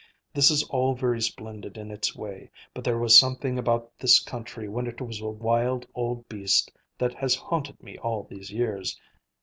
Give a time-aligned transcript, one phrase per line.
[0.33, 4.67] This is all very splendid in its way, but there was something about this country
[4.67, 8.99] when it was a wild old beast that has haunted me all these years.